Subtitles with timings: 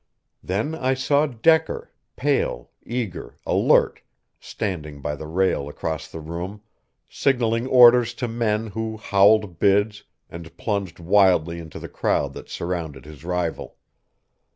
[0.41, 4.01] Then I saw Decker, pale, eager, alert,
[4.39, 6.63] standing by the rail across the room,
[7.07, 13.05] signaling orders to men who howled bids and plunged wildly into the crowd that surrounded
[13.05, 13.75] his rival.